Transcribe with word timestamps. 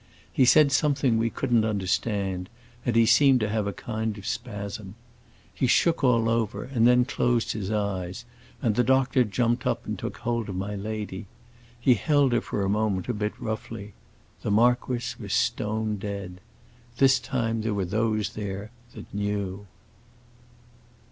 He 0.33 0.45
said 0.45 0.71
something 0.71 1.19
we 1.19 1.29
couldn't 1.29 1.63
understand, 1.63 2.49
and 2.87 2.95
he 2.95 3.05
seemed 3.05 3.39
to 3.41 3.49
have 3.49 3.67
a 3.67 3.71
kind 3.71 4.17
of 4.17 4.25
spasm. 4.25 4.95
He 5.53 5.67
shook 5.67 6.03
all 6.03 6.27
over 6.27 6.63
and 6.63 6.87
then 6.87 7.05
closed 7.05 7.51
his 7.51 7.69
eyes, 7.69 8.25
and 8.63 8.73
the 8.73 8.83
doctor 8.83 9.23
jumped 9.23 9.67
up 9.67 9.85
and 9.85 9.99
took 9.99 10.17
hold 10.17 10.49
of 10.49 10.55
my 10.55 10.73
lady. 10.75 11.27
He 11.79 11.93
held 11.93 12.33
her 12.33 12.41
for 12.41 12.65
a 12.65 12.67
moment 12.67 13.09
a 13.09 13.13
bit 13.13 13.39
roughly. 13.39 13.93
The 14.41 14.49
marquis 14.49 15.13
was 15.19 15.33
stone 15.35 15.97
dead! 15.97 16.41
This 16.97 17.19
time 17.19 17.61
there 17.61 17.75
were 17.75 17.85
those 17.85 18.33
there 18.33 18.71
that 18.95 19.13
knew." 19.13 19.67